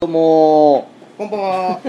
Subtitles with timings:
[0.00, 1.80] どうもこんばんは、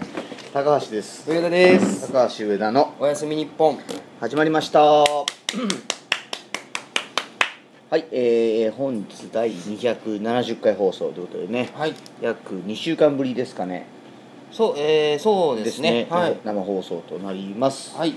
[0.54, 2.10] 高橋です上田です。
[2.10, 3.76] 高橋上田のおやすみ日本。
[4.20, 5.04] 始まりました は
[7.92, 11.92] い、えー、本日第270回放送ということでねはい。
[12.22, 13.84] 約2週間ぶりですかね
[14.50, 16.06] そう、えー、そうですね。
[16.08, 16.38] はい。
[16.42, 18.14] 生放送となります、はい。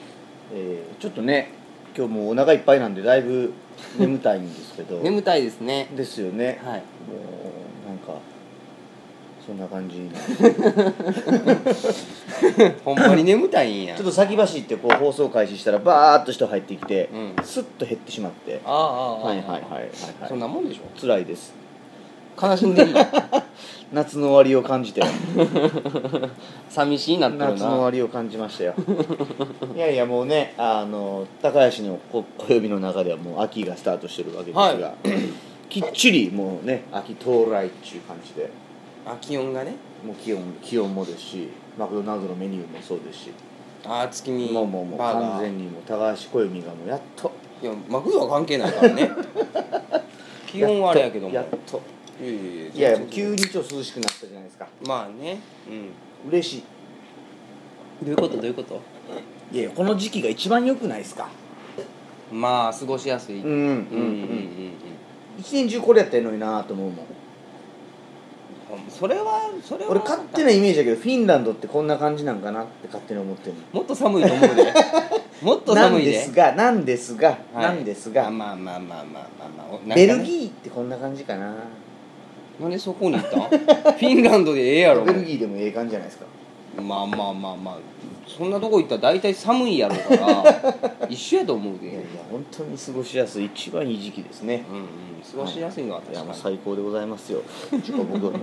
[0.55, 1.49] えーちょっとね
[1.93, 3.51] 今日もうお腹いっぱいなんでだいぶ
[3.99, 5.89] 眠たいんですけど 眠たいですね。
[5.93, 6.77] ですよね、はい。
[6.77, 6.79] も
[7.85, 8.13] うなんか
[9.51, 10.09] そんな感じ。
[12.85, 13.95] ほんまに眠たいんや。
[13.97, 17.43] ちょっと先走ってこう放送開始したらバーッと人入ってきて、うん。
[17.43, 18.61] スッと減ってしまって。
[18.65, 19.91] ああ、はいはいはいはいはい。
[20.29, 20.83] そんなもんでしょ？
[20.99, 21.53] 辛いです。
[22.41, 23.05] 悲しんでるの？
[23.91, 25.01] 夏の終わりを感じて
[26.69, 27.83] 寂しいなってる夏の終な。
[27.83, 28.73] わりを感じましたよ。
[29.75, 34.93] いやいやもうねあの高橋のこ暦の中ではもう秋がスタートしてるわけですが、は
[35.67, 38.49] きっちりもうね秋到来っていう感じで
[39.13, 39.75] あ、気温がね。
[40.05, 43.31] もう気温気温もですしマクドナルドのメニューもそうですし
[43.85, 44.51] ああ、月見。
[44.51, 49.11] もうもうもうバーガー完全にもう高橋暦がもうやっといや、マクドは関係ないからね。
[50.47, 51.33] 気温はあれやけども。
[51.33, 51.81] やっと
[52.21, 55.39] いやいやいやいや急にちょっと涼しくなったじゃないですかまあね。
[56.25, 56.63] う嬉しいん。
[58.05, 58.81] どういうこと、どういうこと？
[59.51, 61.27] いやいやこの時期が一番良くないですか
[62.31, 63.41] まあ、過ごしやすい。
[63.41, 64.73] うんうんうん、うん、うん、
[65.39, 67.05] 一年中これやったらいいのになと思うもん。
[68.89, 69.91] それは、それは。
[69.91, 74.73] 俺勝手なイメージだけどフィンランドってこんな感じなんかなって勝手に思ってるもっと寒いと思うで。
[75.41, 76.11] もっと寒いで。
[76.11, 77.63] ですがなんですが、はい。
[77.63, 79.23] なんですが、あまあまあまあまあまあ
[79.57, 79.67] まあ。
[79.69, 79.95] おなんかね。
[79.95, 81.53] ベルギーってこんな感じかな。
[82.59, 83.41] なんでそこに行ったん？
[83.49, 85.03] フィンランドでええやろ。
[85.05, 86.25] ベルギーでもええ感じじゃないですか
[86.77, 87.77] まあまあまあまあ
[88.27, 91.85] そんなとこ行ったら大体寒いやろうから 一緒やと思うで。
[91.85, 93.45] いやいや本当に過ごしやすい。
[93.45, 94.63] 一番いい時期ですね。
[94.69, 94.85] うんうん
[95.21, 96.27] 過ごしやすいのは確かに。
[96.33, 97.41] 最高でございますよ。
[97.83, 98.41] ちょっと僕はもう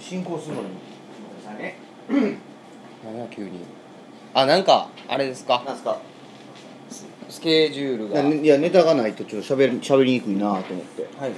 [0.00, 0.68] 進行するのに
[2.08, 2.38] ごめんなさいね。
[3.04, 3.50] 何や急に。
[4.34, 5.62] あなんかあれですか？
[5.66, 5.98] なんすか？
[7.28, 8.20] スケジュールが。
[8.20, 11.06] いやねいやネタがないとちょっとしゃべりしゃべりにくいなと思って。
[11.18, 11.32] はい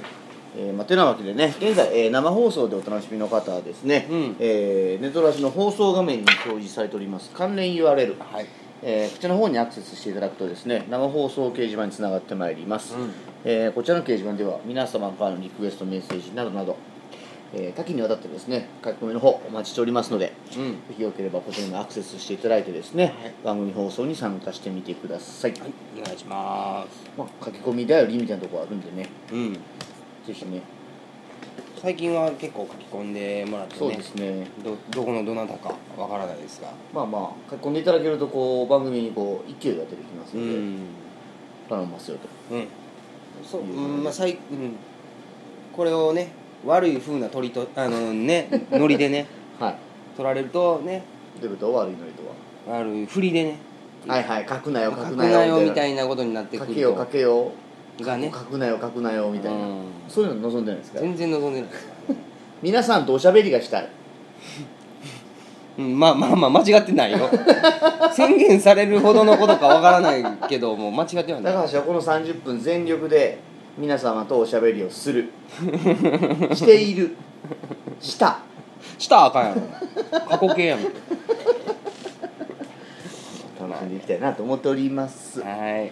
[0.57, 4.35] えーまあ、てなわけでね現在、えー生放送でお楽しみの方はですね、うん。
[4.39, 8.47] えーネトラジの放送画面に表示されております関連 URL、はい。
[8.81, 13.13] えーこちらの方にアクセスしていただくとですね生放送掲示板につながってまいります、うん。
[13.45, 16.77] えーこちらの掲示板では皆様からのリクエストメッセージなどなど、
[17.53, 20.71] えー多岐にわたってですね書き込みの方お待ちしておりますのでうん。
[20.71, 23.33] ぜひよければこちらにアクセスしていただいてですね、はい。
[23.43, 25.61] 番組放送に参加してみてください、はい。
[26.01, 27.09] お願いします。
[27.15, 29.07] まあ、書き込み頼りみたいなところあるんでね。
[29.31, 29.59] うん
[30.29, 30.61] ぜひね。
[31.81, 33.79] 最近は結構書き込んでもらってね。
[33.79, 34.47] そうですね。
[34.63, 36.71] どどこのどなたかわからないですが。
[36.93, 40.79] まあまあ書き込んでいただけるとこう番組にこう勢いが出てきますので、うん。
[41.67, 42.55] 頼みますよと。
[42.55, 42.67] うん。
[43.43, 44.75] そう、うんまあ、さい、うん、
[45.73, 46.31] これをね
[46.65, 49.25] 悪い風な鳥とあのねノリでね
[49.59, 49.75] はい。
[50.15, 51.03] 取られるとね。
[51.41, 52.23] デブと悪いのりと
[52.69, 53.57] 悪い振りでね。
[54.05, 57.51] ははいはい書くなよ書書くくなよみたいいなことになってく書けよ書けよ
[58.03, 58.31] がね。
[58.33, 59.83] 書くなよ書くなよみたいな、うん。
[60.07, 60.99] そういうの望んでないですか？
[60.99, 61.69] 全然望んでない。
[62.61, 63.89] 皆さんとおしゃべりがしたい。
[65.77, 67.19] うん、まあまあまあ間違ってないよ。
[68.11, 71.53] 宣言されるほどのことかわからないけどもう間違ってはない。
[71.53, 73.37] 高橋はこの30分全力で
[73.77, 75.29] 皆様とおしゃべりをする。
[76.53, 77.15] している。
[78.01, 78.39] した。
[78.97, 79.61] したらあかんやろ。
[80.29, 80.79] 過去形やん。
[80.83, 80.91] 楽
[83.79, 85.39] しんでいきたいなと思っております。
[85.41, 85.91] はい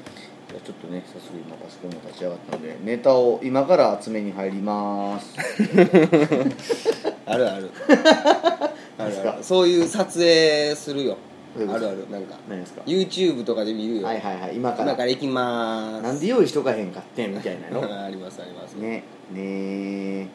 [0.67, 5.33] ちょっとね早速今パソコンも立ち上がったのでネタを今から集めに入ります。
[7.25, 7.71] あるある。
[8.99, 9.43] あるある。
[9.45, 11.15] そういう撮影するよ。
[11.55, 12.05] あるある。
[12.11, 14.57] なんか何ですか？YouTube とかで見るよ、はいはいはい。
[14.57, 14.83] 今から。
[14.83, 16.03] 今から行きまーす。
[16.03, 17.79] なんで用意しとかへんかってんみたいなの？
[18.03, 18.73] ありますあります。
[18.73, 20.29] ねねね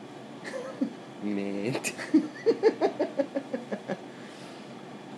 [1.27, 1.93] えって。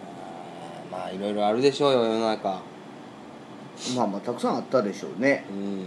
[0.05, 2.74] あーまあいろいろあるでしょうよ世の中
[3.97, 5.45] まあまあたくさんあったでしょうね。
[5.51, 5.87] うん。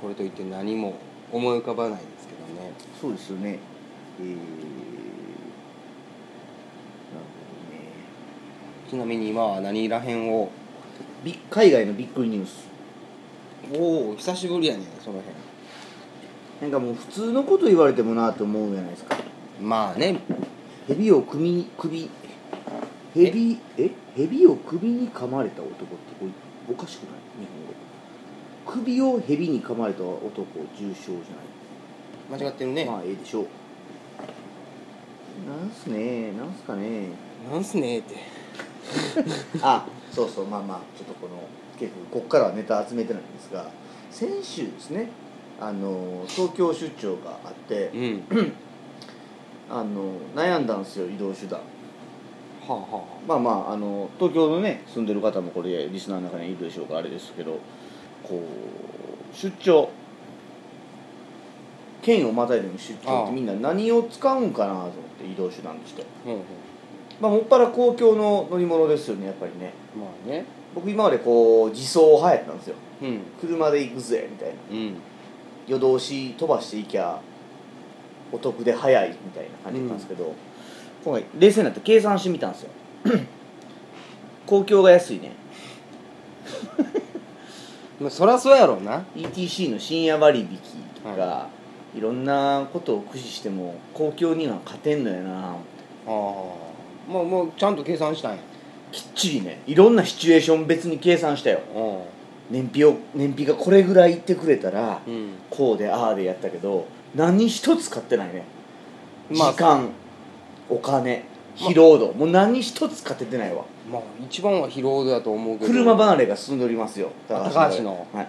[0.00, 0.94] これといって何も
[1.32, 2.72] 思い浮かばないですけどね。
[3.00, 3.58] そうですよね。
[4.20, 4.38] えー、なる
[8.90, 10.50] ちなみに今は何らへんを？
[11.50, 12.68] 海外のびっくりニュース。
[13.74, 15.22] おお久しぶりやねその
[16.60, 19.16] なんかもう普通のこと言われてもなと思うじゃないですか。
[19.16, 20.20] 辺まあね。
[20.86, 22.10] 蛇を首に首
[23.14, 23.90] 蛇え？
[24.14, 25.86] 蛇を首に噛まれた男って
[26.20, 26.30] これ
[26.70, 27.46] おかしくない日
[28.66, 28.80] 本語。
[28.82, 30.46] 首を蛇に噛まれた男
[30.78, 33.46] 重傷じゃ間違ってるね、ないまあええでしょう。
[35.48, 36.32] なんすね。
[36.32, 37.08] なんすかね。
[37.50, 38.16] なんすねって。
[39.60, 40.46] あそうそう。
[40.46, 41.42] まあまあちょっとこの
[41.78, 43.70] 結構こっからはネタ集めてないんですが
[44.10, 45.10] 先週ですね
[45.60, 48.22] あの東京出張があってうん。
[49.70, 51.58] あの悩んだんですよ移動手段
[52.66, 57.58] はあはまあまああの東京のね住んでる方もこれリスナーの中にいるでしょうからあれですけど
[58.22, 58.40] こ
[59.32, 59.90] う出張。
[62.04, 66.02] 県をまたいでの出張っああてみんな何を使うんかなと思って移動手段として。
[66.02, 66.40] あうんうん。
[67.18, 69.72] まあもっぱら公共の乗り物ですよねやっぱりね。
[69.98, 70.44] まあね。
[70.74, 72.76] 僕今までこう自走派やったんですよ。
[73.02, 73.20] うん。
[73.40, 74.54] 車で行くぜみたいな。
[74.70, 74.96] うん。
[75.66, 77.18] 夜通し飛ばしていきゃ
[78.30, 80.34] お得で早いみたいな感じだったんですけど、
[81.04, 82.70] 今回冷静になって計算してみたんですよ。
[84.46, 85.32] 公共が安いね。
[88.00, 89.04] まあそりゃそうやろうな。
[89.14, 90.46] ETC の深夜割引
[91.02, 91.48] とか、
[91.94, 95.50] い、ろんなことを駆使しても公共には勝てんのやな。
[95.50, 95.52] あ
[96.06, 96.14] あ。
[97.06, 98.38] まあもうちゃんと計算したんや。
[98.90, 101.60] きっちりねいろんなシチュエーション別に計算したよ。
[102.50, 105.32] 燃費を燃費がこれぐらいいってくれたらうん。
[105.50, 108.44] こうでああでやったけど何一つ買ってないね。
[109.30, 109.90] まあ時間
[110.68, 111.24] お金
[111.56, 113.64] 疲労度、もう何一つ買っててないわ。
[113.90, 115.72] まあ一番は疲労度やと思うけど。
[115.72, 117.10] 車離れが進んでおりますよ。
[117.28, 118.06] 高橋の。
[118.12, 118.28] はい、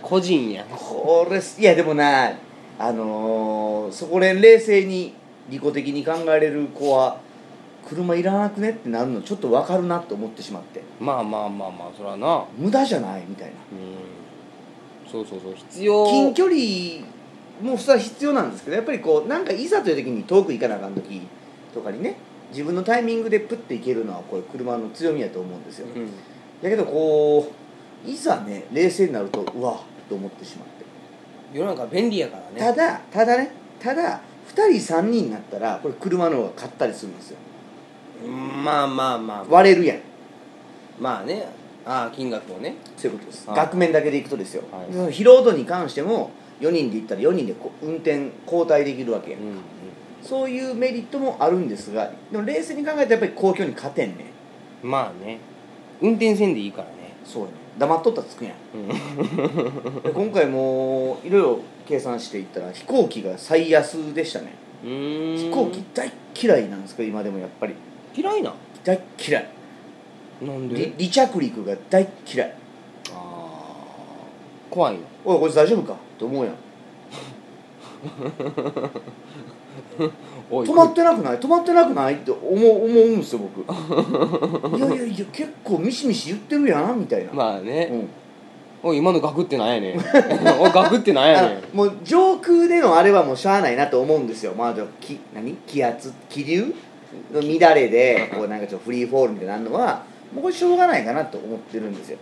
[0.02, 2.32] 個人やこれいやでもな
[2.78, 5.14] あのーそこで冷静に
[5.48, 7.18] 利己的に考えれる子は
[7.88, 10.82] 車いらなくねってなるのちょっと分かるなと思ってしまって。
[10.98, 12.44] まあまあまあまあそらな。
[12.56, 13.52] 無駄じゃないみたいな。
[13.72, 15.10] うん。
[15.10, 15.54] そうそうそう。
[15.54, 16.06] 必要。
[16.06, 16.56] 近距離
[17.60, 21.22] もそれは必要なんですけどやっぱりこうなんかいざという時に遠く行かなあかん時
[21.72, 22.16] とかにね
[22.50, 25.88] 自分のタイミングでプッて行けるのはこれ車の強みやと思うんですよ。
[25.94, 26.10] うん。
[26.62, 27.52] だけどこ
[28.04, 30.84] ういざね冷静になるとうわと思ってしまって。
[31.52, 32.58] 世の中便利やからね。
[32.58, 33.50] ただただね
[33.80, 37.38] ただ2人3人になったらこれ車の方が買ったりするんですよ。
[38.24, 39.44] うんまあまあまあ。
[39.48, 40.00] 割れるやん。
[41.00, 41.48] まあね。
[41.84, 42.76] ああ金額をね。
[42.96, 43.48] そういうことです。
[43.48, 43.56] はい。
[43.56, 44.86] 額面だけでいくとですよ、はい。
[44.92, 46.30] その疲労度に関しても
[46.60, 49.58] 4人で行ったら4人で運転交代できるわけやん、うん
[50.22, 54.24] そういうメリットもあるんですがでも冷静に考えたらやっぱり公共に勝てんね
[54.82, 54.90] うん。
[54.90, 55.38] まあね。
[56.00, 57.14] 運転せんでいいからね。
[57.24, 57.52] そうやね。
[57.78, 58.54] 黙っとったらつくやん。
[58.74, 60.02] うん。
[60.02, 64.54] で今回もいろいろ計算していったら飛行機が最安でしたね。
[64.82, 67.74] 飛行機大嫌いなんですけど今でもやっぱり。
[68.16, 68.52] 嫌いな？
[68.82, 69.48] 大嫌い。
[70.42, 70.92] なんで？
[70.98, 72.54] り離着陸が大嫌い。
[73.12, 73.16] ああ
[74.70, 75.96] 怖いのおいこいつ大丈夫か？
[76.16, 76.54] って思うやん。
[80.50, 80.66] おい。
[80.66, 81.38] 止まってなくない？
[81.38, 82.14] 止まってなくない？
[82.14, 83.60] って思う思うんですよ僕。
[84.76, 88.08] いやいやいや結構ミシミシ言ってるやんみたいな、まあね、うん。
[88.90, 89.98] おい今のガクってなんやねん。
[90.60, 91.50] おいガクってなんやねん。
[91.58, 94.54] あもう上空でのあれはもうしゃあないなと思うんですよ。
[94.56, 95.54] まあき何？
[95.66, 96.12] 気圧？
[96.28, 96.74] 気流？
[97.32, 100.02] の乱れでこうなんかちょっとフリーフォールみたいになるのは
[100.34, 102.18] もうこれしょうがないかなと思ってるんですよ。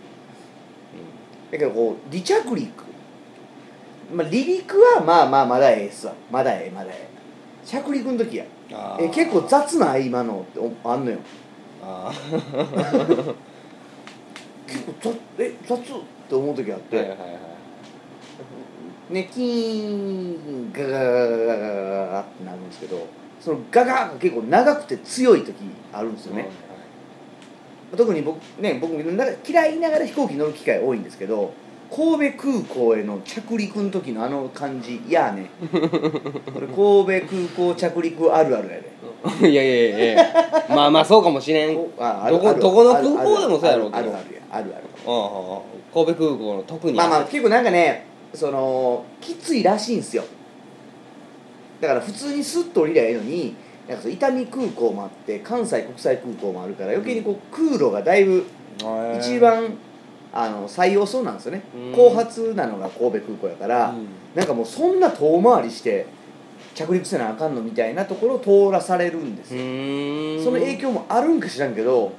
[1.51, 2.69] だけどこう離着陸
[4.13, 6.13] まあ離陸はまあまあまだええっすわ。
[6.31, 7.15] まだええまだええ。
[7.65, 8.45] 着陸の時や。
[8.71, 9.05] あー。
[9.05, 11.19] え結構雑な今のっておあんのよ。
[11.83, 12.11] あ
[14.67, 15.81] 結構雑え雑っ
[16.27, 17.29] て思う時あって、ーはいはいはい。
[19.13, 23.05] ねキーンガガガガガガガガってなるんですけど
[23.39, 25.53] そのガガが結構長くて強い時
[25.93, 26.49] あるんですよね、
[27.95, 31.53] 特に僕ね僕なんか嫌いながら飛行機乗る機会多いんですけど
[31.89, 35.49] 神戸空港への着陸の時のあの感じいやね。
[35.71, 38.95] これ神戸空港着陸あるあるやで。
[39.49, 40.65] いやいやいやいや。
[40.69, 41.75] まあまあそうかもしれん。
[41.75, 43.97] こあどこどこの空港でもそうやろうけど。
[43.97, 44.41] あるあるや。
[44.51, 44.83] あるある。
[45.07, 45.61] ああ
[45.93, 46.93] 神戸空港の特に。
[46.97, 50.23] まあまあ結構なんかねそのきついらしいんですよ。
[51.81, 53.55] だから普通にスッと降りりゃええのに
[53.87, 58.45] なんかそう伊丹空港もあって関西国際空港もあるから余計にこう空路がだいぶ
[59.19, 59.77] 一番
[60.37, 61.63] あの最遅なんですよね。
[61.73, 61.91] うん。
[61.93, 64.07] 後発なのが神戸空港やから、うん。
[64.35, 66.05] なんかもうそんな遠回りして
[66.75, 69.49] 着陸せなあかんのみたいなところを通らされるんです
[70.43, 72.11] その影響もあるんか知らんけど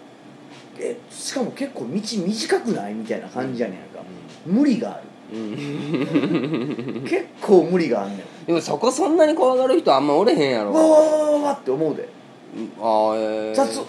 [0.78, 4.02] えしかも結構道短くないみたいな感じやねんか、
[4.46, 5.02] 無理がある。
[5.32, 7.04] うん。
[7.08, 8.46] 結構無理があんねん。
[8.46, 10.72] でもそこそんなに怖がる人あんまおれへんやろ。
[10.72, 12.08] わわわわわって思うで。
[12.56, 12.72] うん。
[12.78, 13.82] ああええ雑。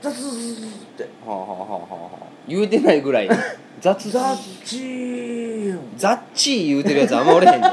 [0.00, 0.10] 雑。
[0.10, 0.14] っ
[0.96, 1.02] て。
[1.04, 3.28] はあはあはあはあ言うてないぐらい
[3.80, 7.68] 雑雑チザッチー言うてるやつあんまおれへんで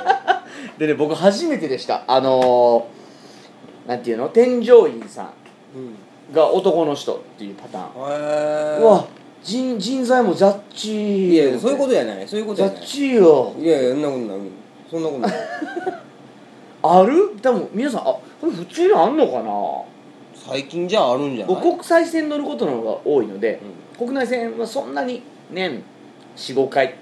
[0.77, 2.03] でね僕初めてでした。
[2.07, 4.27] あのー、なんていうの？
[4.29, 5.29] 添乗員さん。
[6.33, 9.05] が男の人っていうパターン、へえうわ
[9.43, 12.27] 人人材も雑チいやそういうことやない。
[12.27, 12.77] そういうことやない。
[12.77, 13.53] 雑チよ。
[13.59, 14.37] いやいやそんなことない。
[14.89, 15.33] そんなことない。
[16.81, 17.29] ある？
[17.41, 20.51] 多分皆さんあこれ普通にあんのかな？
[20.51, 21.55] 最近じゃあるんじゃない？
[21.55, 23.59] 僕国際線乗ることの方が多いので、
[23.97, 25.21] 国内線はそんなに
[25.51, 25.83] 年
[26.35, 26.95] 45回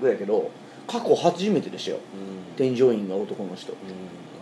[0.00, 0.50] ぐらいやけど
[0.86, 1.96] 過去初めてでしたよ。
[1.96, 2.56] うん。
[2.56, 3.72] 添乗員が男の人。
[3.72, 3.78] うん。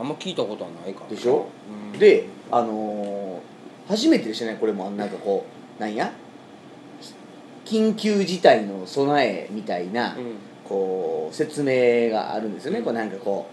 [0.01, 1.15] あんま聞いたことはないから。
[1.15, 1.47] でしょ？
[1.93, 1.99] うん。
[1.99, 3.41] であのー
[3.89, 5.45] 初めてでしたねこれもなんかこ
[5.79, 6.13] うなんや？
[7.65, 10.35] 緊急事態の備えみたいな、うん。
[10.65, 13.49] こう説明があるんですよね、こうなんかこ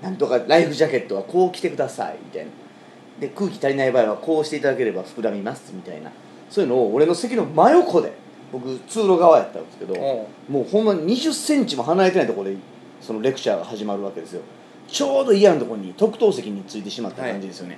[0.00, 2.50] うなんとかライフジャケットはこう着てくださいみたいな。
[3.20, 6.10] で空気足りない場合はこうしていただければ膨らみますみたいな
[6.54, 8.12] そういうのを俺の席の真横で
[8.52, 9.96] 僕通路側やったんですけど、
[10.48, 12.56] もうほんま2 0ンチも離れてないところで
[13.00, 14.42] そのレクチャーが始まるわけですよ。
[14.86, 17.76] ちょうど嫌なところに特等席についてしまった感じですよね、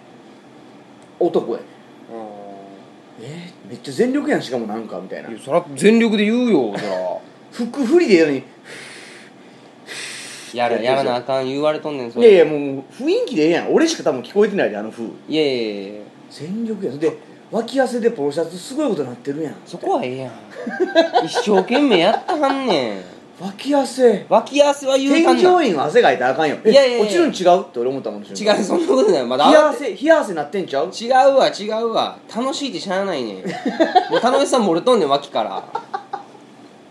[1.18, 1.64] 男やね
[3.22, 5.30] えー、めっちゃ全力やんしかもなんかみたいな。
[5.30, 6.90] いやそら全力で言うよそら
[7.52, 8.44] 服振りでやるのに
[10.52, 13.72] やらやらなあかん言われとんねんそいれやいやもう雰囲気でええやん。
[13.72, 15.04] 俺しか多分聞こえてないであの風。
[15.04, 16.02] いやいやいやいや。
[16.30, 16.92] 全力や。
[16.92, 17.16] んで
[17.50, 19.54] 脇汗でポロシャツすごいことなってるやん。
[19.64, 20.32] そこはええやん。
[21.24, 23.02] 一生懸命やったはんねん。
[23.40, 24.26] 脇汗。
[24.28, 26.56] 脇汗は言うた添んな乗員は汗かいたらあかんよ。
[26.64, 27.00] えいやいや。
[27.02, 28.34] 落ちるん違うって俺思ったもん違う
[28.64, 29.26] そんなことない。
[29.26, 30.90] まだ冷や汗冷や汗なってんちゃう？
[30.90, 32.18] 違うわ違うわ。
[32.34, 33.36] 楽しいってしゃあないねん。
[34.10, 35.62] もう楽しさ漏れとんねん脇から。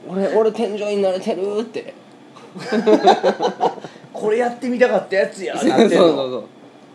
[0.08, 1.94] 俺俺天井になれてるって。
[4.14, 5.98] これやってみたかったやつやそうなってんの。
[6.00, 6.16] そう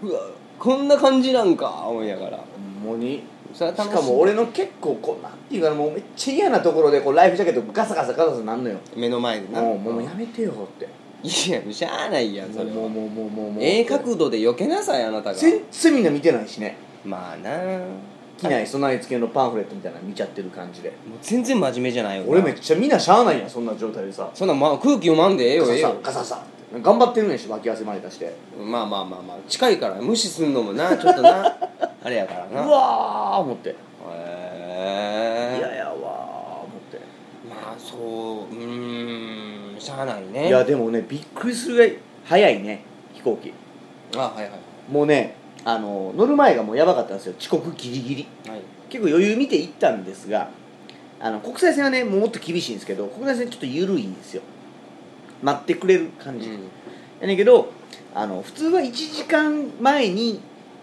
[0.03, 0.09] そう。
[0.09, 0.21] うわ
[0.59, 2.39] こんな感じなんか思いながら。
[2.85, 3.23] ほんまに
[3.55, 10.89] それはししかも俺の結構こうなんていうかなもうめっちゃ嫌なところでこうライフジャケットガサガサガサガサなんのよ目の前でなもうもうやめてよって
[11.23, 11.33] いや
[11.73, 17.51] しゃあないやんそれもうもうもうもうもうええ角度で避けなさいあなたが全然みんな見てないしねまあな
[18.39, 26.45] 機内備え付けのパンフレットみたいなの見ちゃってる感じでもう全然真面目じゃないよ俺めっちゃみんなしゃあないやんそんな状態でさそんな、まあ、空気読まんでええガササよええよガササ
[26.83, 31.55] 頑張ってるねんし脇汗まで出してまあまあまあまあ近いから無視すんのもなちょっとな
[32.03, 33.71] あれやからうなわー思って。
[33.71, 33.75] へ
[34.09, 36.99] え嫌やわー思って。
[37.49, 37.97] まあそ
[38.51, 40.49] ううーんしゃあないね。
[40.49, 43.53] いやでもねびっくりするぐらい早いね飛行機。
[44.17, 44.53] あはいはい
[44.91, 47.35] もうねあの乗る前がもうやばかったんですよ。
[47.39, 48.27] 遅刻ギリギリ。
[48.51, 48.63] はい。
[48.89, 50.51] 結構余裕見て行ったんですが
[51.21, 54.43] あの国際線はねもっと厳しいんですけど国際線ちょっと緩いんですよ。
[55.43, 56.55] 待ってくれる感じ、うん。
[57.21, 57.73] やねんけど
[58.15, 60.41] あの普通は1時間前に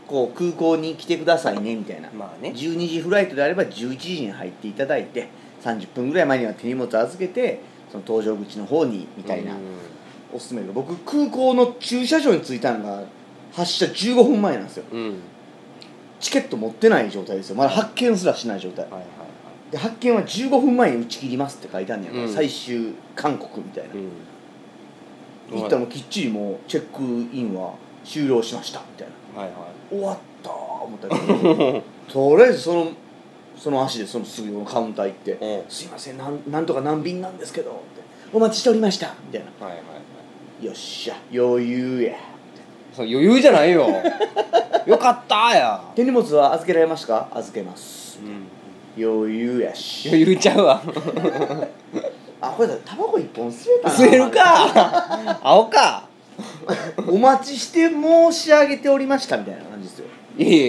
[0.08, 2.10] こう空港に来てくださいねみたいな。
[2.12, 2.54] まあね。
[2.56, 5.28] 12時フライトであれば11時に入っていただいて
[5.64, 7.60] 30分ぐらい前には手荷物預けて
[7.92, 9.60] その搭乗口の方にみたいな、うん。
[10.34, 13.04] おすすめが僕空港の駐車場に着いたのが
[13.52, 14.86] 発車15分前なんですよ。
[14.92, 15.20] うん。
[16.20, 17.56] チケット持ってない状態ですよ。
[17.56, 18.86] まだ発見すらしない状態。
[18.86, 19.08] はいはいは
[19.72, 22.34] で発見は15分前に打ち切りますって書いてあるんねやから、うん。
[22.34, 25.60] 最終勧告みたいな、いうん。
[25.60, 27.04] 行ったらもうきっちりもうチェック
[27.36, 27.74] インは
[28.06, 29.42] 終了しましたみたいな。
[29.42, 31.84] はいは終わったー思ったけど。
[32.12, 32.88] とりあえずその
[33.58, 37.80] その足でそのすぐのカウンター行っていうん「すいませんなんなんとか何便なんですけど」って
[38.32, 39.66] 「お待ちしておりました」みたいな。
[39.66, 39.94] はいはいは
[40.62, 42.14] い「よっしゃ余裕や」
[42.96, 43.88] そう余裕じゃないよ。
[44.88, 45.82] よかったや。
[45.96, 47.08] 手荷物は預けられました？
[47.08, 48.20] か預けます。
[48.24, 49.04] うん。
[49.04, 50.08] 余裕やし。
[50.10, 50.82] 余裕ちゃうわ。
[52.42, 53.96] あこれだタバコ一本吸えたな。
[53.96, 55.40] 吸えるか。
[55.44, 56.07] 青か
[57.08, 60.06] お待ちして申し上げておりましたみたいな感じですよ。
[60.38, 60.60] いえい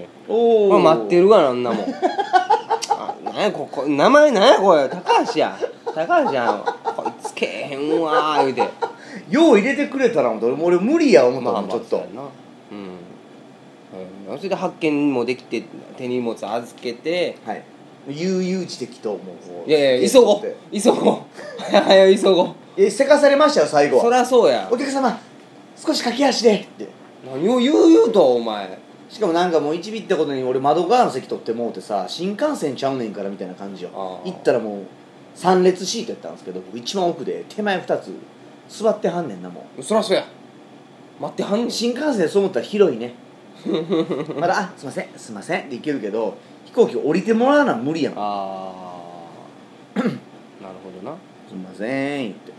[0.00, 1.86] えおまあ待ってるわなあんなもん。
[2.90, 4.88] あなんやここ名前なんやこれ。
[4.88, 5.58] 高橋や。
[5.94, 6.64] 高橋やん。
[6.84, 8.62] こいつけえへんわー言うて。
[9.30, 11.86] よう入れてくれたら俺俺無理や思ったもんちょっと。
[11.90, 12.22] そうやな。
[12.70, 15.62] うん、うん、それで発見もできて
[15.96, 17.62] 手荷物預けてはい。
[18.08, 19.18] 悠々自適とも
[19.66, 19.68] う。
[19.68, 20.56] いやいや急ごう。
[20.72, 21.18] 急ごう。
[22.16, 24.68] 急ごうえせかされましたよ最後そりゃそうや。
[24.70, 25.18] お客様
[25.74, 26.60] 少し駆け足で。
[26.60, 26.88] って。
[27.26, 28.78] 何を言う言うとお前。
[29.08, 34.20] しかもなんかもう一ビってことに俺窓側の席取ってもうてさ新幹線ちゃうねんからみたいな感じよ。
[34.24, 34.82] 行ったらもう
[35.36, 38.12] 3列シートやったんですけど僕一番奥で手前2つ
[38.68, 40.24] 座ってはんねんなもそりゃそうや。
[41.20, 41.70] 待ってはんねうん。
[41.72, 43.14] 新幹線そう思ったら広いね。
[44.38, 48.14] まだ「あすいませんすいません」で行けるけど飛行機降りてもらわな無理やん。
[48.16, 48.72] あ
[49.96, 50.14] あ なる
[50.84, 51.16] ほどな。
[51.48, 52.52] すいません言って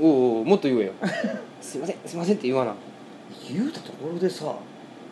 [0.00, 0.92] おうおうもっと言えよ。
[1.60, 2.74] すいませんすいませんって言わな。
[3.52, 4.54] 言うたところでさ。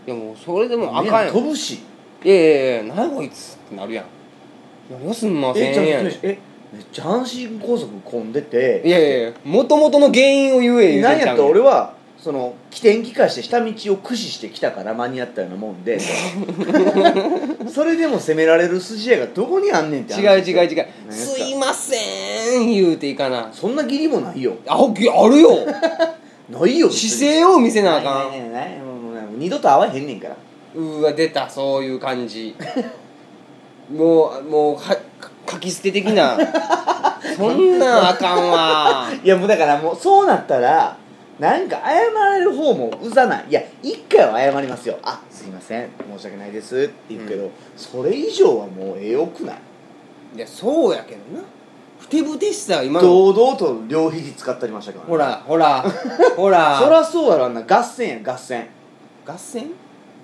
[0.06, 1.80] いやもうそれでもあかんやん飛ぶし。
[2.24, 4.04] いやいやいや何やこいつってなるやん。
[4.90, 6.38] 何をすんませえちょんやんいえ
[6.72, 8.82] めっちゃ阪神高速混んでて。
[8.84, 11.94] やいやいやもともとの原因を言え言うなんやったら俺はは
[12.26, 16.00] その起点機化して下道を駆使してきたから間に合ったようなもんで。
[17.72, 20.86] それでも責められる筋合いがどこにあんねんって違う違う違う。
[21.08, 21.96] すいませ
[22.58, 23.50] ん言うていかな。
[23.52, 24.54] そんな義理もないよ。
[24.66, 25.50] あぎあるよ。
[26.50, 29.38] ないよ姿勢を見せなあかん。
[29.38, 30.36] 二度と会わへんねんから。
[30.74, 32.56] うーわ出たそういう感じ。
[33.88, 36.36] もうもうはか書き捨て的な。
[37.36, 39.08] そんなんあかんわ。
[39.22, 40.96] いやもうだからもうそうなったら
[41.38, 43.46] なんか謝られる方もうざない。
[43.50, 44.98] いや一回は謝りますよ。
[45.02, 45.90] あすいません。
[46.16, 47.50] 申し訳ないですって言うけど、うん。
[47.76, 49.56] それ以上はもうええよくない？
[50.36, 51.44] いやそうやけどな。
[51.98, 53.06] ふてぶてしさは今の。
[53.08, 55.82] 堂々と両肘使ってありましたから、ほらほら
[56.36, 56.78] ほら。
[56.80, 57.62] そらそうやろあんな。
[57.62, 58.68] 合戦や合戦。
[59.26, 59.70] 合戦？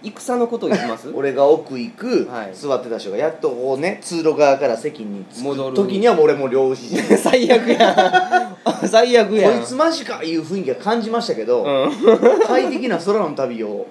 [0.02, 0.38] 戦？
[0.38, 8.51] のこと言ってます俺が奥行く、はい座ってた人がやっとこうね通路側から席に着戻るく時にはもう俺もう両肘こ最悪やん
[8.88, 9.62] 最悪やん。
[9.62, 11.92] いつマジかいう雰囲気は感じましたけど、うん。
[12.46, 13.86] 快適な空の旅を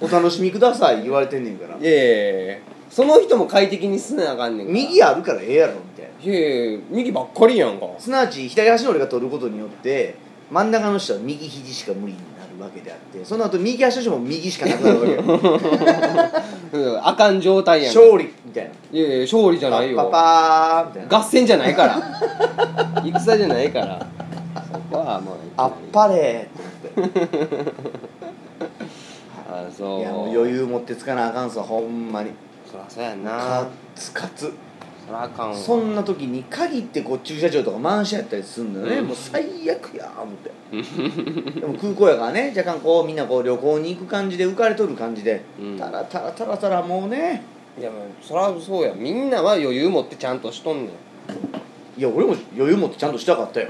[0.00, 1.76] お楽しみください言われてんねんから。
[1.78, 2.56] いやいやいや
[2.90, 4.78] その人も快適にすなあかんねんから。
[4.78, 6.38] 右あるからええやろみたいな。
[6.38, 7.86] いや右ばっかりやんか。
[7.98, 10.14] すなわち左足の俺が取ることによって
[10.50, 12.18] 真ん中の人は右肘しか無理に
[12.64, 15.22] わけであってその後右足の人も右しかなくなるわけよ。
[16.72, 17.94] う んあかん状態やん。
[17.94, 18.70] か勝利みたいな。
[18.98, 19.96] いやいや勝利じゃないよ。
[19.96, 21.18] パッパパーみたいな。
[21.18, 22.02] 合戦じゃないから。
[23.04, 24.06] 戦じゃないから。
[24.72, 27.72] そこはもうあっぱれーって思って。
[29.50, 30.00] あそう。
[30.00, 32.30] いやもう余裕持ってつかなあかんすわほんまに。
[32.70, 33.30] そらそうやんな。
[33.30, 34.52] カツカツ
[35.06, 35.56] そらあかんわ。
[35.56, 39.06] そんな時に限ってこう駐車場とか満車やったりするんだよね、うん。
[39.06, 41.60] もう最悪や思って。
[41.60, 42.52] でも空港やからね。
[42.56, 45.78] 若干こうみんなこう旅行に行く感じで浮かれとる感じで、うん。
[45.78, 47.42] たらたらたらたらもうね。
[47.78, 48.94] いやもうそらそうや。
[48.94, 50.88] みんなは余裕持ってちゃんとしとんねん。
[51.98, 53.68] いや俺も余裕持ってちゃんとしたかったよ。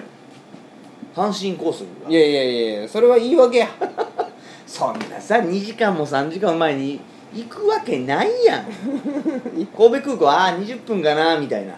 [1.15, 2.11] 阪神高速が。
[2.11, 3.69] いやいやいやそれは言い訳や。
[4.67, 7.01] そんなさ2時間も3時間前に
[7.35, 8.65] 行くわけないやん。
[9.77, 11.75] 神戸空港ああ20分かなみたいな。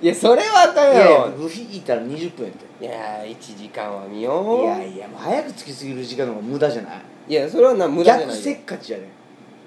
[0.00, 2.84] いやそれはあかんいやろ部費いたら20分やって。
[2.84, 4.62] いや1時間は見よう。
[4.62, 6.88] いやいやもう早く着きすぎる時間の方が無駄じゃな
[7.28, 7.32] い？
[7.32, 9.04] いやそれはな無駄じゃ逆ないせっかちやね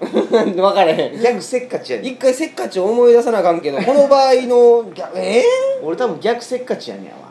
[0.00, 1.20] 分かれへん。
[1.22, 5.44] 逆せっかちやね一回せっかち思い出さなあかんけどこの場合の逆ええ
[5.82, 7.28] 俺多分逆せっかちやねんわ。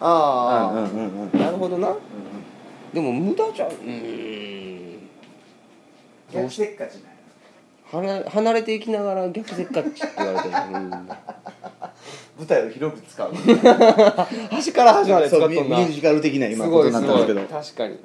[0.00, 1.40] ああ、うんうんうんうん。
[1.40, 1.88] なるほどな。
[1.88, 1.94] うん
[2.92, 4.98] でも無駄じゃうーん
[6.32, 7.08] 逆せっかちなんや
[8.00, 10.90] 離離れていきながら逆せっかちって言われてる、うん、
[12.38, 13.32] 舞台を広く使う。
[14.50, 17.40] 端から端まで使っそうミとんなミュージカル的な今すことになったんですけど。
[17.42, 17.98] 確かに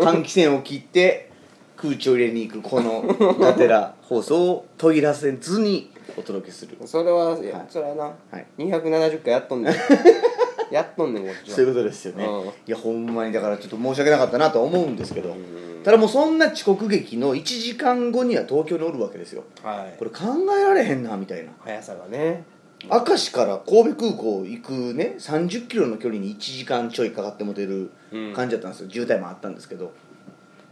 [0.00, 1.30] 換気扇を切って
[1.76, 3.02] 空気を入れに行くこの
[3.38, 6.76] ガテラ放送を途切らせずにお届けする。
[6.86, 7.66] それはいや、はい。
[7.68, 8.46] それはな、はい。
[8.58, 9.74] 270回やっとんねん
[10.72, 11.56] やっとんねんこっちは。
[11.56, 12.48] そういうことですよね、うん。
[12.48, 15.36] いやほんまにだからちょっと申し訳なかったなとは思うんですけど、ん。
[15.84, 19.44] ただもうそんな遅刻劇の1時間後には東京におるわけですよ。
[19.62, 19.98] はい。
[19.98, 20.24] これ考
[20.58, 21.52] えられへんなみたいな。
[21.60, 22.44] 速さがね。
[22.90, 28.32] 明石から神戸空港行くね3 0キロの距離に1時間ちょいかかっても出るうん。
[28.32, 29.92] 感じだったんですよ、渋滞もあったんですけど。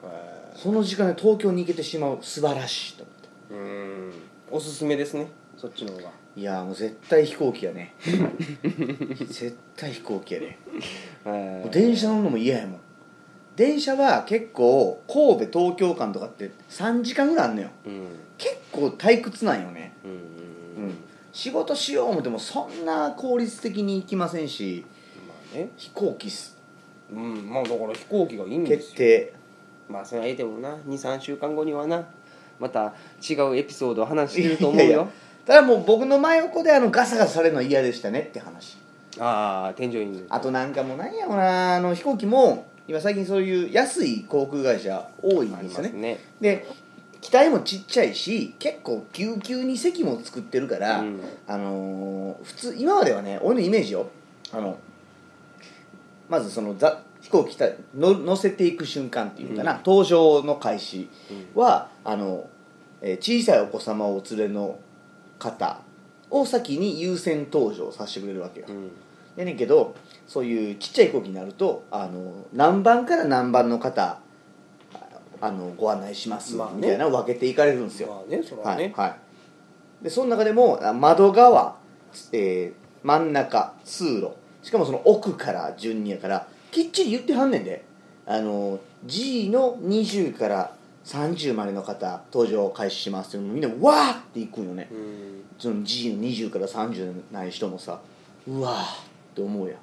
[0.03, 3.55] はその時間で東京に行けてしまう素晴らしいと思って。
[3.55, 3.61] いう
[4.11, 4.13] ん。
[4.51, 7.95] おすすめですねそっちの方がいやーもう絶対飛行機やね。
[9.19, 10.59] 絶対飛行機やね。
[11.25, 12.81] もう電車乗るのも嫌やもん。
[13.57, 17.69] 電車は結構神戸東京間とかって3時間ぐらいあんのよ。
[17.85, 18.07] うん。
[18.39, 19.93] 結構退屈なんよね。
[20.05, 20.95] うんうん
[21.33, 24.85] 仕事しよう思ってもそんな効率的に行きませんし
[25.29, 25.71] まあね。
[25.77, 26.57] 飛行機っす。
[27.13, 28.79] うんまあだから飛行機がいいんですよ。
[28.79, 29.33] 決定。
[29.89, 30.77] まあそれは言ってもな。
[30.89, 32.07] 23週間後にはな。
[32.61, 32.95] また
[33.29, 35.09] 違うエピソードを話してると思うよ
[35.51, 38.79] いやいやただもう僕の真横であのガサガサされるのは嫌でしたねって話。
[39.19, 41.77] ああ添乗員あとなんかもうなんやろな。
[41.77, 45.91] あの飛行機も今最近そういう安い航空会社多いんですよね。
[45.91, 46.19] ね。
[46.41, 46.67] で
[47.21, 51.21] 機体もちっちゃいし結構ぎゅうぎゅうに席も作ってるから、うん。
[51.47, 54.09] あのー普通今まではね俺のイメージよ。
[54.53, 54.79] あの
[56.29, 59.79] まずそのざ飛行機たの乗せていく瞬間っていうかな、うん。
[59.81, 61.09] 搭乗の開始
[61.55, 62.49] はあの、
[63.03, 64.79] えー小さいお子様をお連れの
[65.41, 65.81] 方
[66.31, 68.93] を先に優先搭乗させてくれるわけよ、うん。
[69.37, 69.97] やねんけど
[70.29, 74.21] そういうちっちゃい飛行機になるとあの何番から何番の方
[74.95, 74.99] あ
[75.41, 79.17] あのご案内しますみたいな分けていかれるんですよ、まあねそれはね、はいは
[80.03, 81.77] い、でその中でもあ窓側、
[82.33, 87.85] えー真ん中通路しかもその奥から順にやからきっちり言ってはんねんで。
[88.31, 90.73] あの G の20から
[91.05, 94.89] 30までの方登場開始しますってみんなわーっていくんよね。
[94.91, 95.45] うん。
[95.59, 98.01] その G の20から30ない人もさ
[98.47, 98.87] うわーっ
[99.35, 99.79] て思うやん。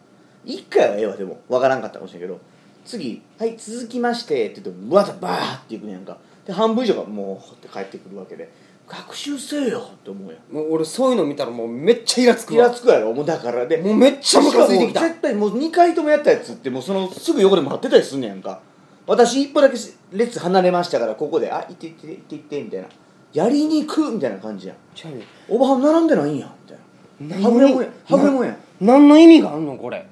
[0.45, 1.39] 一回はええわでも。
[1.49, 2.39] わからんかったかもしれんけど。
[2.85, 6.17] 次「はい続きまして」って言ってわざバーっていくねやんか。
[6.45, 8.49] で半分以上がもうって帰ってくるわけで。
[8.87, 10.55] 学習せえよって思うやん。
[10.55, 12.65] もう俺そういうの見たらもうめっちゃイラつくわ。
[12.65, 13.67] イラつくやろもうだから。
[13.67, 18.61] でもうめっちゃムカついてきた絶対もう2回ともやったやつってもうそのすぐ横で待ってたりすんねやんか。
[19.05, 19.75] 私一歩だけ
[20.11, 22.87] 列離れましたからここで「あ行って行って行って行って」みたいな。
[23.33, 24.77] やりに行くみたいな感じやん。
[24.95, 25.09] ちゃ
[25.49, 26.49] おばはん並んでないんや
[27.19, 27.41] みたいな。
[27.41, 28.57] 何はぐれもんやはぐれもんや。
[28.79, 30.05] 何の意味があんのこれ？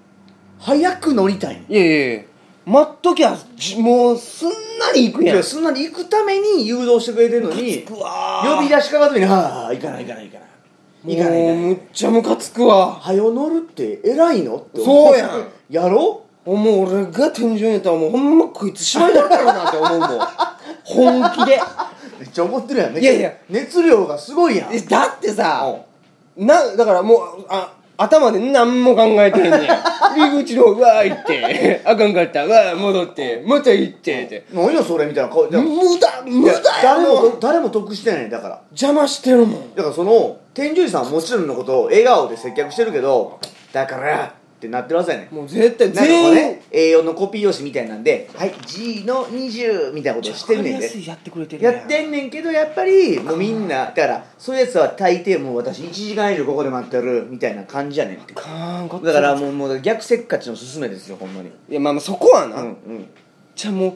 [0.60, 2.22] 早く乗りたいねんいやいやいや
[2.66, 4.56] 待っときゃじもうすんな
[4.94, 5.36] り行くやん。
[5.36, 8.56] いやすんなり行くために誘導してくれてるのにうわー。
[8.58, 11.16] 呼び出しかかった時に「はあ行かない行かない行かない。
[11.16, 11.66] 行かない行かない。
[11.68, 12.94] むっちゃムカつくわ。
[12.96, 15.48] はよ乗るって偉いの?」って思そうやん。
[15.70, 20.10] やろもう俺が天井にやったらもうほんまこいつ芝居だったろうなって思うもん。
[20.84, 21.60] 本気で。
[22.20, 23.02] めっちゃ怒ってるやんね。
[23.02, 23.34] いやいや。
[23.50, 24.74] 熱量がすごいやん。
[24.74, 25.76] えだってさ
[26.38, 29.62] なだからもうあ頭で何も考えてへんねん。
[30.16, 31.82] 入り口の方うわー行って。
[31.84, 32.46] あかんかった。
[32.46, 33.44] うわー戻って。
[33.48, 34.24] また行って。
[34.24, 35.30] って何よそれみたいな。
[35.30, 38.62] 顔で無駄無駄や誰も誰も得してないだから。
[38.72, 39.76] 邪魔してるもん。
[39.76, 43.40] だからその天獣医さんはもちろんのことを笑顔で接客してるけど
[43.74, 44.34] だから
[44.66, 45.36] ってなってるはずやねん。
[45.36, 46.36] もう絶対なんか全員。
[46.36, 51.06] ね A4 のコピー用紙みたいなんで「はい G の20」みたいなことしてんねんで。
[51.06, 58.34] やってくれてるやってんねんけどやっぱりもうみんなだからそういうやつは大抵もう私1時間以上ここで待ってるみたいな感じやねんって。
[58.34, 61.50] かーんこっちだからもうもう逆せっかちのすすめですよほんまに。
[61.70, 63.08] いやまあまあそこはな、うんうん。
[63.56, 63.96] じゃあも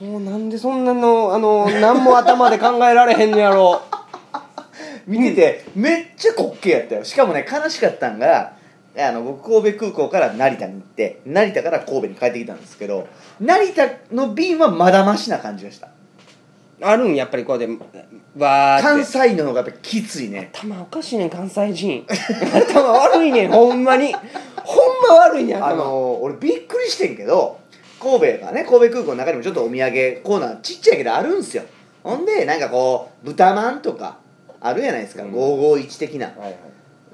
[0.00, 3.82] うもうなんでそんなのあの何も頭で考えられへんのやろ
[5.06, 7.04] 見ててめっちゃ滑稽やったよ。
[7.04, 8.52] しかもね悲しかったんが
[9.00, 13.06] あの僕神戸空港から成田に行って成田から神戸に帰ってきたんですけど
[13.40, 15.88] 成田の便はまだましな感じがした。
[16.80, 17.66] あるんやっぱりこうで
[18.36, 20.50] わー関西の方がやっぱきついね。
[20.52, 22.06] 頭おかしいねん関西人。
[22.52, 24.12] 頭悪いねんほんまに。
[24.12, 25.68] ほんま悪いねん頭。
[25.68, 27.58] あの俺びっくりしてんけど
[28.00, 31.64] 神戸がね神戸空港の中にもちょっとお土産コーナーちっちゃいけどあるんすよ。
[32.04, 34.18] ほんでなんかこう豚まんとか
[34.60, 35.32] あるやないですか、うん。
[35.32, 36.26] 551的な。
[36.26, 36.56] はいはい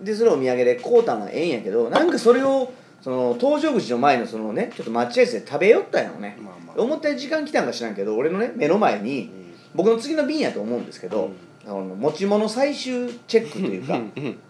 [0.02, 6.80] でそれお土産で買うたんはええんやけどなんかそれをその搭乗口の前のそのねちょっと待合室で食べよったんやろね、まあまあ。
[6.80, 9.30] 思ったより時間来たんか知らんけど俺のね目の前に、
[9.74, 11.30] 僕の次の便やと思うんですけど、
[11.66, 14.00] あの持ち物最終チェックというか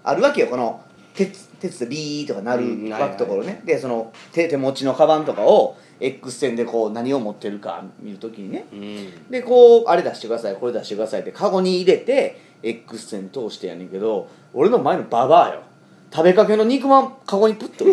[0.04, 0.82] あるわけよこの
[1.14, 8.66] 鉄鉄でビーとか鳴るうん湧くところね、でその手手持ちのカバンとかを X 線でこう何を持ってるか見るときにね。
[8.72, 9.30] うん。
[9.30, 15.60] でこうあれ出してくださいこれ出してくださいってカゴに入れて X 線通してやねんけど俺の前のババアよ。
[16.14, 17.84] 食べかけの肉まんカゴにプッと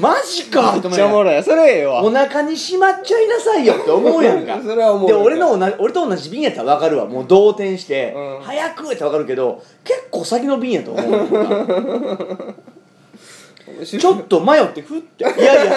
[0.00, 0.74] マジか。
[0.74, 1.34] めっちゃおもろい。
[1.34, 2.04] やそれええわ。
[2.04, 4.56] お腹にしまっちゃいなさいよって思うやんか。
[4.62, 7.06] それは思うで俺の同じ俺と同じ便やったら分かるわ。
[7.06, 8.44] もう動転して、うん。
[8.44, 11.06] 早くって分かるけど結構先の便やと思う
[13.84, 15.24] ちょっと迷ってふって。
[15.24, 15.72] いやいや。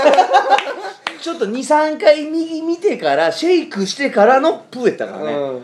[1.20, 5.64] ちょっと23回右見てからシェイクしてからのプーやったからね、うん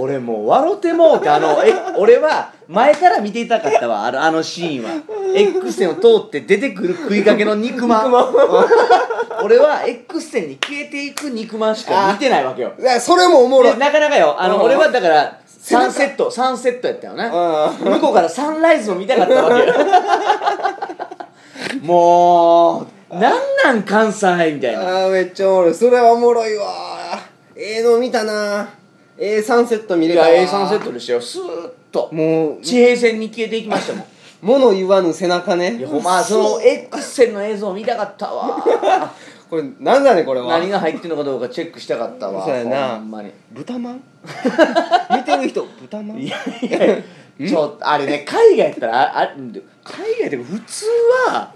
[0.00, 4.90] 俺もう笑ってもうてあのえ俺は前から見ていたかったわあのあのシーンは。
[5.34, 8.12] X 線を通って出てくる食いかけの肉まん。
[9.44, 12.72] 俺は X 線に消えていく肉まんしか見てないわけよ。
[12.78, 13.72] いやそれもおもろい。
[13.74, 14.62] でなかなかよあの、うん。
[14.62, 15.88] 俺はだから背中。
[15.88, 17.92] 3セット3セットやったよねうん。
[17.94, 19.74] 向こうからサンライズを見たかったわけよ。
[21.82, 27.18] もうなんなん関西みたいなあーめっちゃおもろいそれはおもろいわ
[27.56, 28.68] ええの見たな
[29.20, 30.28] ええサンセット見いれたわ。
[30.28, 32.08] や A3 セットでしたよスーッと。
[32.12, 34.04] もう地平線に消えていきましたもん。
[34.40, 35.76] 物言わぬ背中ね。
[35.76, 38.64] いやほんまその X 線の映像見たかったわ。
[39.50, 40.58] これなんだねこれは。
[40.58, 42.44] 何が入ってるのかどうかチェックしたかったわ。
[42.44, 42.88] そうやな。
[42.90, 43.32] ほんまに。
[43.50, 44.02] 豚まん？
[45.16, 46.18] 見てる人豚まん？
[46.18, 49.30] いやいやちょっとあれね海外やったらああ
[49.84, 50.84] 海外でも普通
[51.28, 51.52] は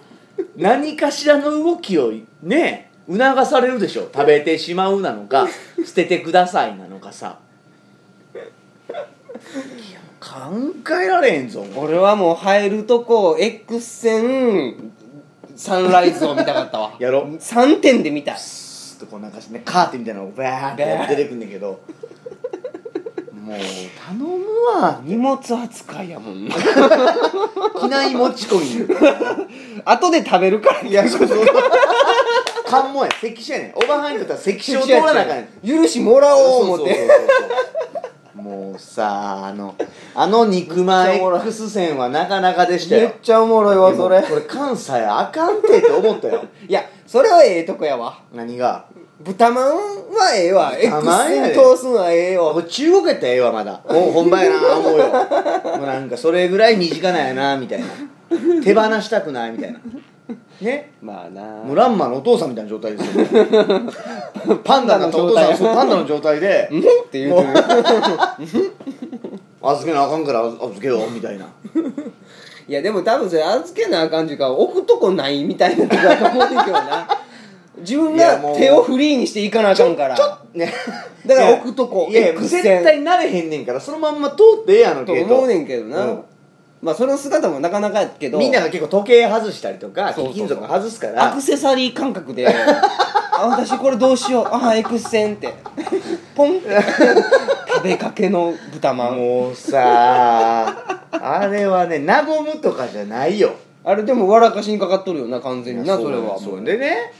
[0.57, 4.09] 何かしらの動きをね促されるでしょ。
[4.12, 5.46] 食べてしまうなのか
[5.85, 7.37] 捨ててくださいなのかさ
[10.20, 11.64] 考えられへんぞ。
[11.76, 14.92] 俺はもう入るとこ X 線
[15.56, 16.92] サンライズを見たかったわ。
[17.00, 17.24] やろ。
[17.24, 18.34] 3点で見た。
[18.34, 21.80] いスッとこうなんかねカーテンみたいなのがバーって出てくんだけど。
[23.42, 25.00] もう頼むわ。
[25.02, 26.54] 荷物扱いやもんな。
[26.54, 28.94] 機内持ち込み。
[29.84, 30.80] 後で食べるから。
[30.82, 31.46] いやそうそう。
[32.64, 33.10] 関門や。
[33.20, 33.72] 関所やねん。
[33.74, 35.82] オーバーハインドったら関所を通らなあかんねん。
[35.82, 36.94] 許しもらおう思って。
[36.94, 37.71] そうそうそうそう
[38.42, 39.76] もうさあの
[40.16, 44.20] あの肉まん X 線はなかなかでしためっよちゃおもろいわそれ。
[44.22, 46.44] これ関西あかんてって思ったよ。
[46.68, 48.18] いやそれはええとこやわ。
[48.35, 48.85] 何が？
[49.20, 50.72] 豚まんはええわ。
[50.76, 50.90] X
[51.28, 53.81] 線通すのはええよ中国やったらええわまだ。
[53.85, 57.87] ほんほんまやな思うよもうなんかそれぐらい身近なんやなみたいな。
[58.64, 59.78] 手放したくないみたいな
[60.60, 60.92] ね。
[61.02, 61.42] まあな。
[61.42, 63.26] もうランマのお父さんみたいな状態ですよ
[64.64, 66.80] パンダのお父さんそうパンダの状態でうん？
[66.80, 68.72] って言うてる。
[69.62, 71.46] 預けなあかんから預けようみたいな。
[72.68, 77.08] いやでも多分それ預けなあかんちゅうか置くとこないみたいなとこだと思うけどな。
[77.78, 80.16] 自分が手をフリーにしていかなあかんから。
[80.16, 80.72] ちょね。
[81.26, 86.24] だから置くとこいやいや絶線対なれへんねんからそのまんま通ってええやんのと思うねんけどな、うん
[86.82, 90.32] まあその姿もなかなかやけどみんなが結構時計外したりとかそうそうそう。
[90.32, 91.30] 貴金属外すから。
[91.30, 94.48] アクセサリー感覚で あ私これどうしよう。
[94.50, 95.54] あエクセンって。
[96.34, 96.70] ポンって。
[97.68, 99.16] 食べかけの豚まん。
[99.16, 100.76] もうさ
[101.12, 103.52] あれはね和むとかじゃないよ。
[103.84, 106.36] あれでも笑かしにかかっとるよな完全になそれは。
[106.36, 107.12] そうでね、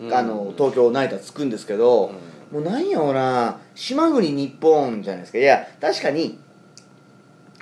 [0.00, 0.14] うん。
[0.14, 2.10] あの東京ナイター着くんですけど、
[2.50, 5.38] もうなんやろうな島国日本じゃないですか。
[5.38, 6.38] いや確かに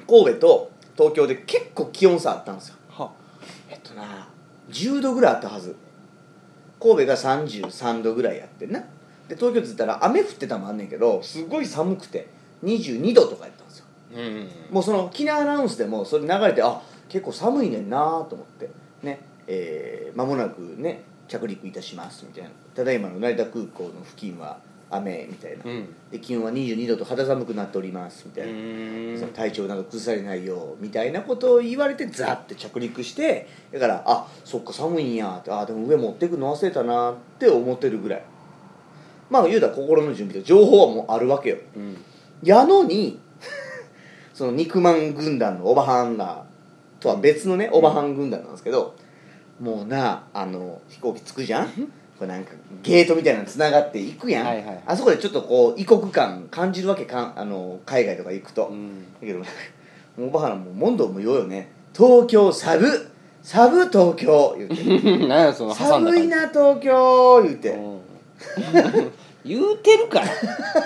[0.07, 0.70] 神戸と
[1.01, 2.75] 東京で結構気温差あったんですよ。
[2.91, 3.11] は。
[3.71, 4.29] えっとな
[4.69, 5.75] 10度ぐらいあったはず。
[6.79, 8.81] 神戸が33度ぐらいやってんな。
[9.27, 12.29] で東京って言ったら雨降ってたのもあんねんけどすごい寒くて
[12.65, 13.87] 22度とかやったんですよ。
[14.15, 14.49] うん。
[14.71, 18.69] もうその沖縄アナウンスでもそれ流れてあ結構寒いねんなと思って。
[19.03, 22.51] ねえー間もなくね着陸いたしますみたいな。
[22.75, 24.59] ただいまの成田空港の付近は
[24.91, 25.95] 雨みたいな、うん。
[26.11, 28.53] で気温は22度と肌寒くなっておりますみたうい
[29.21, 35.39] な、体調なんか崩されないようみたいなことを言われてザッて着陸してだからあそっか寒いんや。
[35.41, 38.23] ってあでも上持ってくの忘れたなって思ってるぐらい。
[39.31, 41.57] まあ言うたら心の準備と情報はもうあるわけよ。
[41.77, 41.97] うん。
[42.43, 43.21] やのに
[44.35, 46.45] その肉まん軍団のオバハンが
[46.99, 48.95] とは別のねオバハン軍団なんですけど
[49.61, 51.93] もうなあの飛行機着くじゃん？
[52.21, 52.53] これなんか
[52.83, 59.05] ゲートみたいなのつながっていくやん、はいはいあそこでちょっとこう異国感感じるわけかんあの海外とか行くと、うん。
[59.15, 59.45] だけども
[60.19, 61.71] うオバハンも問答無用よね。
[61.97, 63.11] 東京サブ。
[63.43, 64.85] サブ東京言うて。
[65.27, 67.71] 何やその挟んだ寒いな東京言うて。
[67.71, 68.01] うん。
[69.43, 70.27] 言うてるから。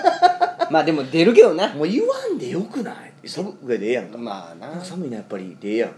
[0.71, 1.73] まあでも出るけどな。
[1.73, 3.27] もう言わんでよくない？
[3.27, 4.17] サブぐらいでええやんか。
[4.17, 4.79] まあな。
[4.81, 5.57] 寒いなやっぱり。
[5.59, 5.91] でええやん。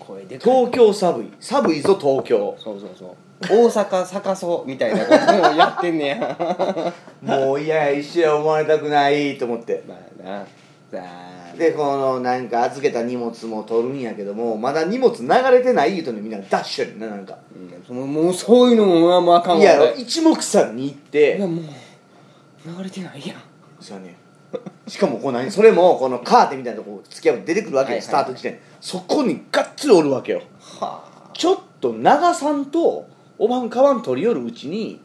[0.00, 0.52] 声でかい。
[0.52, 1.32] 東京寒い。
[1.38, 2.56] 寒いぞ東京。
[2.58, 3.08] そうそうそう
[3.40, 6.94] 大阪逆そうみたいなことをやってんねや。
[7.22, 9.82] もういや一緒や思われたくないと思って。
[9.86, 10.46] まあな
[10.90, 11.04] さ
[11.52, 11.56] あ。
[11.56, 17.36] でこのなんか預けた荷物も取るんやけどもまだ荷物流れてない言うとねみんなダッシュやねんななんか。
[17.88, 19.62] もうそういうのもまあまああかんわ。
[19.62, 21.64] いや一目散に行っいてやもう
[22.78, 23.38] 流れてないやん。
[23.80, 24.16] そうやね。
[24.86, 28.58] しかもこう何それもこのカーテンみたいなとこ突き破って出てくるわけよ、スタート地点。
[28.80, 30.42] そこにがっつりおるわけよ。
[30.60, 33.06] はちょっと長さんと
[33.38, 35.00] おばんかばん取り寄るうちに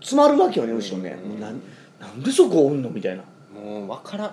[0.00, 1.60] 詰まるわけよね後ろね、うんなん
[2.00, 3.22] なんでそこおんのみたいな。
[3.22, 4.30] あもう分からん。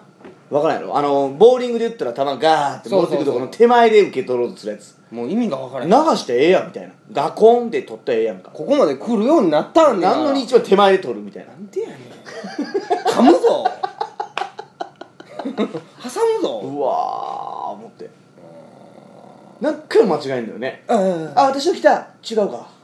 [0.51, 0.95] わからんやろ。
[0.95, 4.95] あのボーリングで言ったら球ガーって戻ってくるとこの手前で受け取ろうとするやつ。
[5.11, 6.93] もう意味が分から流んしてええやんみたいな。
[7.11, 8.51] ガコンって取ったらええやんか。
[8.51, 10.15] ここまで来るようになったんねんな。
[10.21, 11.51] んのに一番手前で取るみたいな。
[11.53, 11.97] なんでやねん。
[13.09, 13.65] 噛むぞ。
[15.43, 16.61] 挟むぞ。
[16.63, 18.09] うわー思って。
[19.61, 20.83] 何回も間違えんだよね。
[20.87, 22.09] ああ私の来た。
[22.29, 22.74] 違うか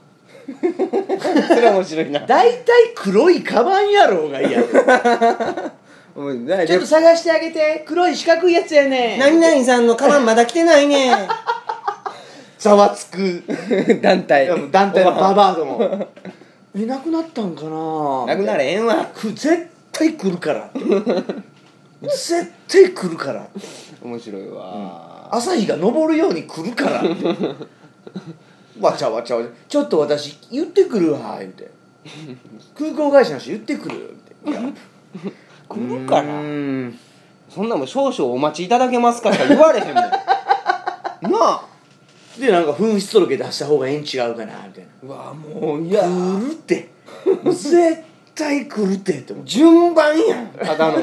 [1.48, 2.20] それは面白いな。
[2.22, 2.64] 大体
[2.96, 4.68] 黒いカバンやろうがいいやろ
[6.66, 7.84] ちょっと探してあげて。
[7.88, 11.12] 黒い四角いやつやね何々さんのカバンまだ来てないね
[12.60, 13.44] ざわつく。
[14.02, 14.48] 団体。
[14.72, 16.08] 団体のババアども。
[16.76, 18.26] えなくなったんかな？
[18.28, 19.10] なくなれへんわ。
[19.14, 20.66] く絶対来るから。
[20.66, 20.80] って
[22.08, 23.48] 絶対来るから。
[24.04, 27.02] 面白いわ、朝日が昇るように来るから。
[27.02, 27.16] って
[28.80, 29.50] わちゃわちゃわちゃ。
[29.68, 31.72] ちょっと私言ってくるわ言うて。
[32.78, 34.10] 空港会社の人言ってくる。
[34.10, 34.62] っていや。
[35.68, 37.00] 来るからうーん。
[37.50, 39.96] そんなもん少々お待ちいただけますかしか言われへんもん。
[40.02, 40.10] な
[41.42, 41.66] あ。
[42.40, 45.10] でなんか紛失届出した方がええん違うかなみたいな。
[45.10, 46.90] うわもういや来るって。
[47.46, 48.04] 絶
[48.34, 50.98] 対来るってって順番やんただの。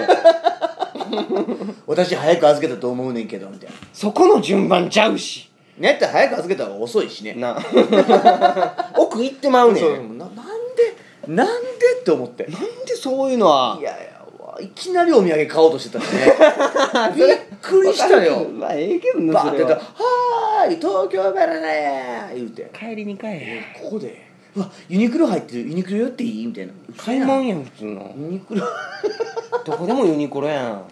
[1.87, 3.77] 私早く預けたと思うねんけどみたいな。
[3.93, 5.48] そこの順番ちゃうし
[5.79, 5.93] ね。
[5.93, 7.35] って早く預けた方が遅いしね。
[7.35, 7.57] な。
[8.97, 9.85] 奥行ってまうねう。
[10.17, 10.95] ななんで
[11.27, 11.53] なんで
[12.01, 12.45] って思って。
[12.45, 13.77] なんでそういうのは？
[13.81, 16.27] いやいやわいきなりお土産買おうとしてたしね。
[17.15, 17.27] びっ
[17.61, 18.45] くりしたよ。
[18.49, 20.67] まあええけどなバーってたら「は。
[20.69, 22.71] ーい東京からね」言うて。
[22.77, 26.73] 帰りに帰れここで「うわユニクロ入ってるユニクロ寄っていい?」みたいな。
[26.97, 27.21] 買い。
[27.21, 28.13] 物やん普通の。
[28.17, 28.63] ユニクロ。
[29.65, 30.83] どこでもユニクロやん。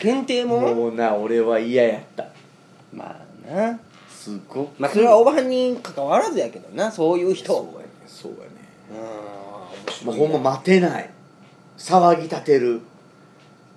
[0.00, 0.74] 限定もん？
[0.76, 2.24] もうな俺は嫌やった。
[2.94, 3.16] まあ
[3.46, 4.80] なすごく。
[4.80, 7.54] まあそれはおばはんに関わらずやけどなそういう人。
[7.54, 7.86] そうやね。
[8.06, 8.44] そうやね
[10.02, 11.10] うんもうほんま待てない。
[11.78, 12.80] 騒ぎ立てる。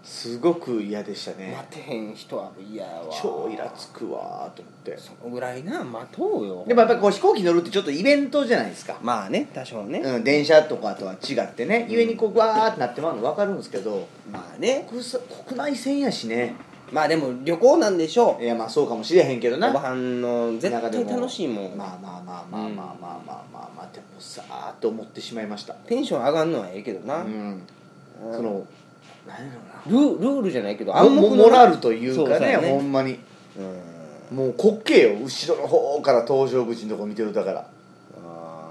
[0.03, 1.55] すごく嫌でしたね。
[1.55, 3.05] 待てへん人は嫌やわ。
[3.09, 4.97] 超イラつくわーと思って。
[4.97, 6.65] そのぐらいな待とうよ。
[6.67, 11.87] でもやっぱりこう飛行機乗るってちょっとイベントじゃないですか、まあね多少ね、うん、電車とかとは違ってね。
[11.89, 14.05] 故にこうわーってなってまうの分かるんですけど。
[14.29, 14.85] まあね。
[14.89, 16.55] 国さ国内線やしね
[16.93, 18.43] まあでも旅行なんでしょう。
[18.43, 19.69] いやまあそうかもしれへんけどな。
[19.69, 27.63] おばはんの絶対楽しいもん、まあまあまあまあまあまあまあまあまあでもさーって思ってしまいましたテンション上がんのはええけどな、うんうん
[28.31, 28.65] その
[29.27, 29.53] 何や
[29.85, 33.19] ろなルルールじゃないけどモモモラルというかねそうそうやねほんまに
[34.31, 37.67] うんもう滑稽よ後ろの方から搭乗口のとこ見てるだから
[38.17, 38.69] あ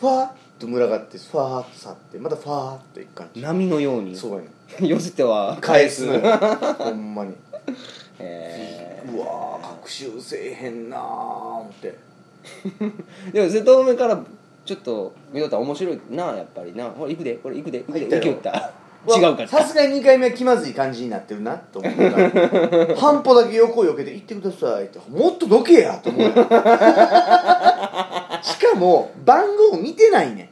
[0.00, 4.48] ファーッと群がってファーッと去ってまたファーッと行く感ー波のようにじそうやね
[4.88, 6.20] 寄せては返すのよ
[6.78, 7.34] ほんまに
[8.18, 11.94] えうわー学習せえへんなー思って。
[12.80, 14.22] ー でも瀬戸梅から
[14.64, 16.90] ちょっと見とったら面白いなやっぱりな。
[16.90, 17.34] ほら行くで。
[17.36, 17.80] これ行くで。
[17.80, 18.06] 行くで。
[18.06, 18.34] 行きよ。
[18.34, 18.72] った。
[19.16, 19.48] 違うから。
[19.48, 22.96] さすがに2回目は気まずい感じになってるなと思うから。
[23.00, 24.98] 半歩だけ横をよけて「行ってください」って。
[25.08, 26.28] もっとどけやと思うよ。
[28.42, 30.48] しかも番号見てないねん。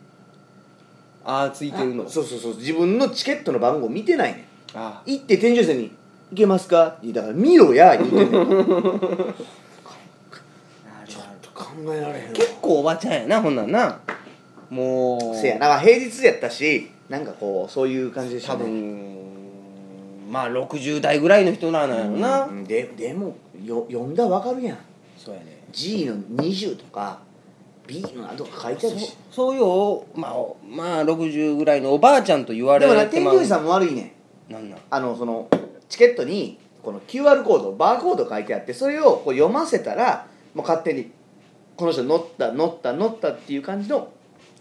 [1.24, 2.08] ああついてるの。
[2.08, 2.56] そうそうそう。
[2.56, 4.78] 自分のチケットの番号見てないねん。
[4.78, 5.90] あ行って添乗員さんに
[6.30, 8.16] 「行けますか?」って言ったから「見ろや」言うて。
[8.16, 8.28] んねん
[11.06, 12.32] ちょっと考えられへんわ。
[12.34, 13.98] 結構おばちゃんやなほんなんな。
[14.70, 15.36] もう。
[15.36, 15.78] せやな。
[15.78, 19.16] 平日やったしなんかこうそういう感じでした多ね分
[20.28, 24.78] まあ60代ぐらいの人なんやろな、うんででもよ読んだらわかるやん。
[25.16, 25.62] そうやね。
[25.70, 27.18] G の20とか
[27.86, 29.16] B の何とか書いてあるし。
[29.30, 33.34] そそういうまあおまあ60ぐらいのおばあちゃんと言わでれてまう。
[33.34, 34.12] もな添乗員さんも悪いね
[34.48, 34.52] ん。
[34.52, 34.78] なんなん？
[34.90, 35.48] あのその
[35.88, 41.10] チケットにこの QR コードバーコード書いてあってそれをこう読ませたらもう勝手に
[41.76, 44.08] この人乗った乗った乗ったっていう感じの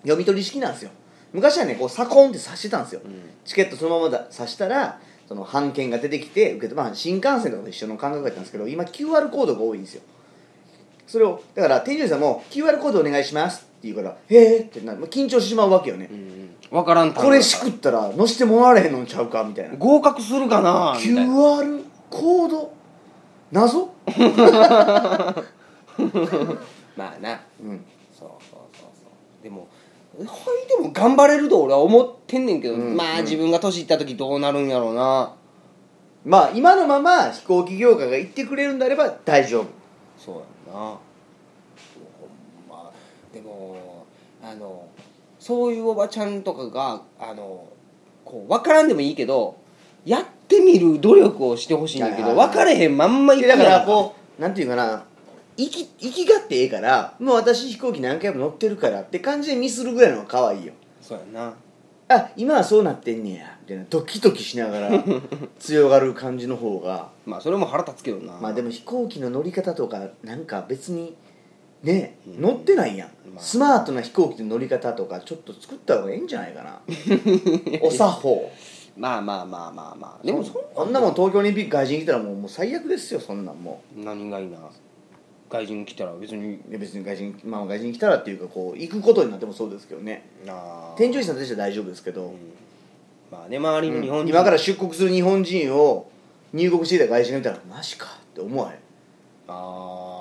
[0.01, 0.91] 読み取り式なんですよ。
[1.33, 3.01] 昔はねこうサコンって刺してたんですよ、
[3.43, 10.01] チケットそのままだ刺したらその半券が出てきて受けてまあ新幹線とかと一緒の感覚だったんですけど今 QR コードが多いんですよ。
[11.07, 19.75] それをだから添乗員さんも QR コードお願いしますって言うから「へえ」ってな緊張してしまうわけよね、うん分からんこれしくったら乗せてもらわれへんのんちゃうかみたいな。
[19.77, 20.97] 合格するかな？
[20.97, 22.73] みたいな QR コード？
[23.51, 23.89] 謎？
[26.97, 27.41] まあな。
[27.61, 27.85] うん。
[28.17, 29.07] そうそうそうそ
[29.41, 29.43] う。
[29.43, 29.67] でも
[30.17, 30.27] はい
[30.67, 32.95] でも頑張れると俺は思ってんねんけど、うん。
[32.95, 35.33] まあ自分が年いった時どうなるんやろうな。
[36.25, 39.67] まあ今のまま飛行機業界が言ってくれるんであれば大丈夫。
[40.17, 40.35] そう
[40.67, 40.79] やんな。
[40.81, 40.99] ほん
[42.69, 42.91] ま。
[43.33, 44.05] でも
[44.41, 44.87] あの
[45.45, 47.67] そういうおばちゃんとかがあの
[48.23, 49.55] こう分からんでもいいけど
[50.03, 55.05] やってみる努力をしてほしいんだけど分かれへんまんまいくでだからこうなんていうかな
[55.55, 60.73] 生き生きがってええからもう私飛行機何回も乗ってるからって感じでミスるぐらいの方が可愛いよ。
[60.99, 61.53] そうやな。
[62.07, 63.55] あ今はそうなってんねや。
[63.61, 65.03] みたいなドキドキしながら
[65.59, 67.09] 強がる感じの方が。
[67.27, 68.33] まあそれも腹立つけどな。
[68.41, 71.15] まあでも飛行機の乗り方とかなんか別に
[71.85, 73.43] ねうん乗ってないやん、まあ。
[73.43, 76.81] スマートな飛行機の乗り方とかちょっと作った方がいいんじゃないかな。
[77.81, 78.51] お作法。
[78.97, 84.57] まあまあまあまあまあでもそんこんなもん東京オリンピック外人来たらもうもう最悪ですよそんなんも何がいいな。
[85.49, 86.53] 外人来たら別に。
[86.55, 90.27] ういや別に外人まあ外人来たらっていうかこう行くことになってもそうですけどね。
[90.45, 92.35] なあ添乗員さんとしては大丈夫ですけど、うん。
[93.31, 96.09] まあね周りの日本人、今から出国する日本人を
[96.53, 98.79] 入国していた外人が見たらマジかって思わへん。
[99.47, 100.14] あ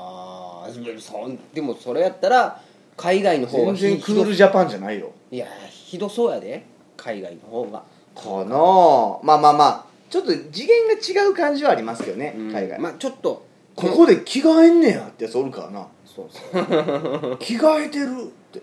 [0.64, 2.60] あそんでもそれやったら
[2.96, 5.12] 海外の方が全然クールジャパンじゃないよ。
[5.30, 6.64] いやひどそうやで
[6.96, 7.82] 海外の方が。
[8.14, 8.56] かな。
[8.56, 12.52] あまあまあまあちょっと次元が違う感じはありますけどね、うん。
[12.52, 18.62] 海外、まあちょっとここで着替えんねやってやつおるからなそうそう着替えてるって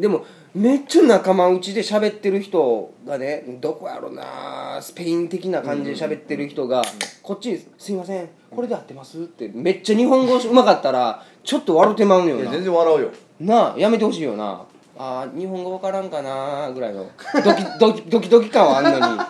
[0.00, 6.82] でもめっちゃ仲間内で喋ってる人がねどこやろなスペイン的な感じで喋ってる人が
[7.22, 12.42] こっちに「すいませんこれで合ってます?」ってめっちゃ日本語うまかったらちょっと笑ってまうのよな。
[12.42, 13.08] いや全然笑うよ。
[13.40, 14.62] なあやめてほしいよな。
[14.98, 17.06] あー日本語わからんかなぐらいの。
[17.44, 19.20] ドキ ドキドキドキ感はあんのに。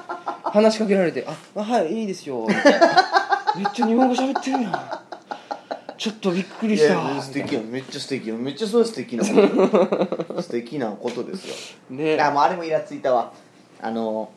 [0.42, 2.88] 話しかけられて「ああはいいいですよ」みたいな。
[3.56, 4.72] めっちゃ日本語喋ってるやん
[6.00, 6.94] ちょっとびっくりいした。
[6.94, 7.60] や素敵よ。
[7.60, 8.36] めっちゃ素敵よ。
[8.38, 9.86] めっちゃそれ素敵なこ
[10.26, 10.40] と。
[10.42, 11.46] 素敵なことです
[11.90, 11.94] よ。
[11.94, 12.18] ね。
[12.18, 13.34] あもうあれもイラついたわ。
[13.82, 14.32] あの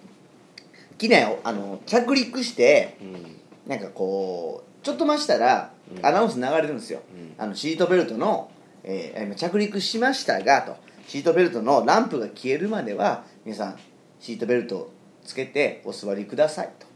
[1.01, 3.37] 昨日あの着陸してうん。
[3.65, 6.05] なんかこうちょっと待したらうん。
[6.05, 7.33] アナウンス流れるんですよ、うん。
[7.41, 8.51] あのシートベルトの、
[8.83, 10.75] えー今着陸しましたがと。
[11.07, 13.79] シートベルトのランプが消えるまでは皆さん
[14.19, 14.91] シートベルトを
[15.23, 16.87] つけてお座りくださいと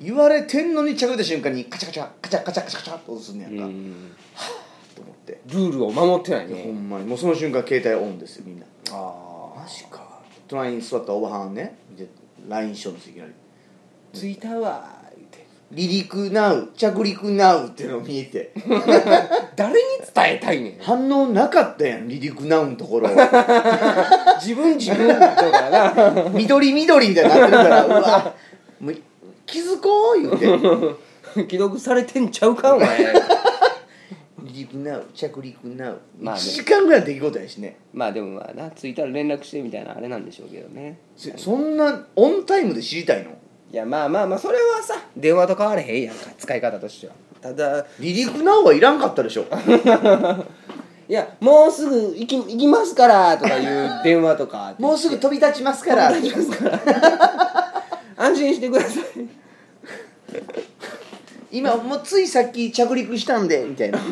[0.00, 4.12] 言われてんのに着いた瞬間にカチャカチャカチャカチャカチャカチャっと押すんねやんか、うん。
[4.94, 7.06] と思って、ルールを守ってないいやほねんまに。
[7.06, 8.66] もうその瞬間携帯オンですよみんな。
[8.92, 10.06] あマジか。
[10.46, 11.76] 隣に座ったおばはんね。
[11.96, 12.06] で
[12.48, 13.32] LINE しようんですよいきなり
[14.12, 15.46] 着いたわ言うて。
[15.70, 18.52] 離陸ナウ着陸ナウっていうのを見えて。
[19.56, 19.78] 誰に
[20.14, 20.78] 伝えたいねん。
[20.80, 23.08] 反応なかったやん離陸ナウのところ
[24.40, 26.30] 自分自分だからな。
[26.30, 28.34] 緑緑みたいになってるからうわ。
[28.80, 28.96] もう
[29.50, 30.46] 気づこう言うて。
[30.46, 30.96] 離
[31.48, 33.12] 既読されてんちゃうかお前。
[34.52, 36.40] 陸ナウ着陸ナウまあね。
[36.40, 37.76] 1時間ぐらいの出来事やしね。
[37.92, 40.98] まあでもまあな着いたら連絡してみたいなあれなんでしょうけどね。
[41.16, 43.30] そそんなオンタイムで知りたいの？
[43.70, 47.12] いやまあまあまあそれはさ電話と変われへんやんか使い方としては。
[47.40, 47.68] ただ
[47.98, 49.44] 離陸なおはいらんかったでしょ。
[51.08, 56.10] いやもうすぐ行き行きますからとかいう電話とかもうすぐ飛び立ちますから。
[56.10, 57.47] 飛び立ちますから
[58.18, 59.04] 安心してください。
[61.50, 63.98] 今もうついさっき着陸したんでみたいな。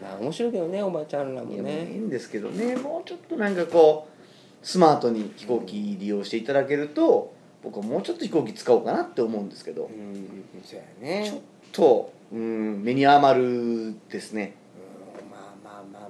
[0.00, 2.76] まあ面白いけどねおばちゃんらもいやもういいねんですけどね。
[2.76, 7.32] もうちょっとなんかこうスマートに飛行機利用していただけると
[7.62, 9.84] 僕はもうちょっと飛行機使おうかなって思うんですけど。
[9.84, 11.28] うんそうやね。
[11.28, 11.40] ちょっ
[11.72, 14.54] とうん目に余るですね、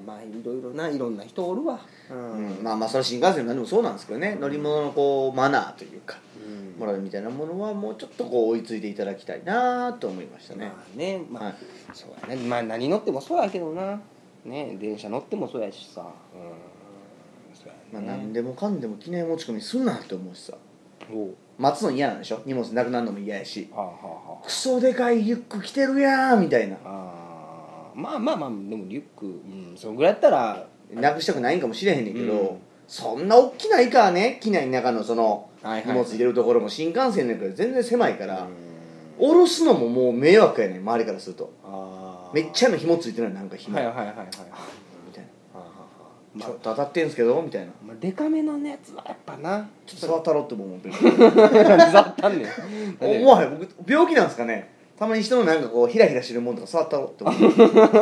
[0.07, 1.80] まあいろいろないろんな人おるわ。
[2.11, 2.62] ううん。
[2.62, 4.36] まあまあそれは新幹線なんでもそうなんですけどね。
[4.40, 6.80] 乗り物のこうマナーというかうん。
[6.80, 11.22] モラルみたいなものはもうちょっとこう追いついていただきたいなと思いましたね、まあね。
[11.30, 11.55] まあ、はい。
[11.92, 12.42] そうやね。
[12.42, 14.00] まあ何乗ってもそうやけどな。
[14.44, 16.00] ね電車乗ってもそうやしさ。
[16.00, 16.07] うん。
[17.55, 20.55] そうまあ、何でもかんでも記念持ち込みすんなって思うしさ。
[21.12, 21.34] おう。
[21.59, 22.40] 待つの嫌なんでしょ？
[22.46, 23.68] 荷物なくなるのも嫌やし。
[23.72, 24.44] はあはあはあ。
[24.44, 26.76] クソでかいリュック着てるやんみたいな。
[26.84, 27.21] あー
[27.95, 32.59] まあまあまあでもリュックうんそのぐらいやったらなくしたくないんかもしれへんねんけど、うん。
[32.86, 39.26] そんな大きないからね機内の中のそのはいはい荷物入れるところも新幹線なんかより全然狭いから、うん。
[39.28, 41.53] 下ろすのももう迷惑やねん周りからすると。
[41.64, 42.34] あー。
[42.34, 44.26] めっちゃの紐ついてるのなんか紐、はいはいはいはいはい。
[45.07, 45.64] みたいはあは
[46.34, 47.72] あな、はあちょっと当たってんすけどみたいな。
[47.86, 49.68] まあデカめのやつはやっぱな。
[49.86, 52.49] ちょっと触ったろっても思ってるなんで触ったんねん。
[53.01, 57.53] 思わへん僕病気なんですかねたまに人のなんかこうヒラヒラしてるもんとか触ったろって思う。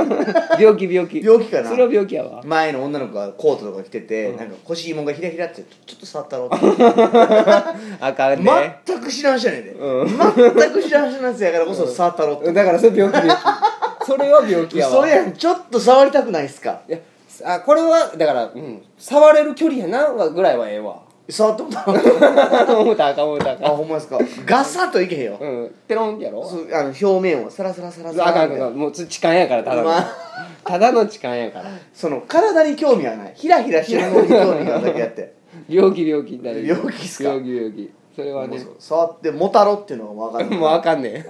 [0.60, 1.24] 病気病気。
[1.24, 1.70] 病気かな。
[1.70, 2.42] それは病気やわ。
[2.44, 4.36] 前の女の子がコートとか着てて、うん。
[4.36, 6.56] なんか腰紐がヒラヒラってちょっと触ったろって。
[8.00, 8.80] あかんね。
[8.84, 10.08] 全く知らん人やねんで、うん。
[10.08, 13.40] 全く知らん人のやつやからこそ触ったろって、だからそれ病気病気。
[14.04, 14.98] それは病気やわ。
[15.00, 15.32] 嘘やん。
[15.32, 16.82] ちょっと触りたくないっすか？
[16.86, 16.98] いや
[17.42, 20.96] あこれはだから、うん、触れる距離やなはぐらいはええわ
[21.32, 23.04] 触ったことある思った。
[23.04, 23.44] らあかん思った。
[23.44, 24.18] らああかんほんまですか。
[24.46, 25.74] ガサッといけへんよ、うん。
[25.86, 26.48] テロンってやろ？
[26.48, 28.74] そうあの表面をサラサラサラサラあかんあかん。
[28.74, 30.16] もう痴漢やからただの、まあ。
[30.64, 31.70] ただの痴漢やから。
[31.92, 33.32] その体に興味はない。
[33.34, 35.34] ヒラヒラしてるのに興味があるだけやって。
[35.68, 36.66] 病気病気になる。
[36.66, 37.30] 病気っすか？
[37.30, 37.90] 病気病気。
[38.16, 38.58] それはね。
[38.58, 41.14] もう触ってもたろっていうのが分かんないもうあかんねん。
[41.20, 41.24] ん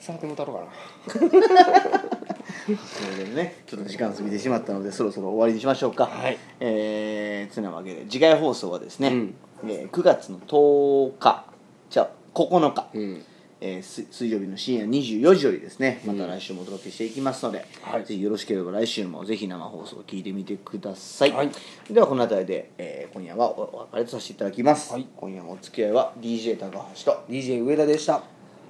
[0.00, 0.62] 触ってもたろ
[1.06, 2.27] うかな
[2.76, 3.62] それでね。
[3.66, 6.06] ちょっと時間過ぎてしまったのでそろそろ終わりにしましょうか。
[6.06, 6.38] はい。
[6.60, 9.34] えー、つなわけで次回放送はですね、うん。
[9.64, 11.44] えー9月の10日
[11.90, 13.24] じゃあ9日、うん。
[13.60, 16.18] えー水水曜日の深夜24時よりですねまうん。
[16.18, 18.04] た来週もお届けしていきますので、はい。
[18.04, 21.50] ぜひよろしければ来週もぜひ生放送を聞いてみてください、はい。
[21.90, 25.06] ではこの辺りで、えー今夜はおお別れとさせていただきます、はい。
[25.16, 28.22] 今夜もお付き合いは DJ 高橋とあ DJ 上田でした。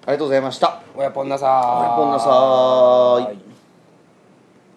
[0.09, 0.83] りがとうございました。
[0.97, 3.48] おやぽんなさーおやぽんなさーい